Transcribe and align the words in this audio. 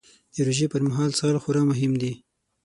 د 0.33 0.35
روژې 0.47 0.67
پر 0.73 0.81
مهال 0.87 1.11
څښل 1.17 1.37
خورا 1.43 1.61
مهم 1.71 1.91
دي 2.01 2.13